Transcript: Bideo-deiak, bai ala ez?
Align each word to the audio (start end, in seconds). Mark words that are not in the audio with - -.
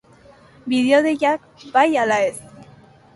Bideo-deiak, 0.71 1.45
bai 1.75 1.85
ala 2.05 2.17
ez? 2.31 2.35